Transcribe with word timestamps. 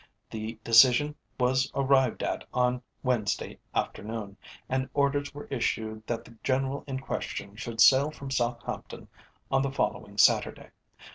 The 0.31 0.57
decision 0.63 1.13
was 1.39 1.71
arrived 1.75 2.23
at 2.23 2.43
on 2.55 2.81
Wednesday 3.03 3.59
afternoon, 3.75 4.35
and 4.67 4.89
orders 4.95 5.31
were 5.31 5.45
issued 5.51 6.07
that 6.07 6.25
the 6.25 6.35
General 6.43 6.83
in 6.87 6.99
question 6.99 7.55
should 7.55 7.79
sail 7.79 8.09
from 8.09 8.31
Southampton 8.31 9.07
on 9.51 9.61
the 9.61 9.71
following 9.71 10.17
Saturday. 10.17 10.71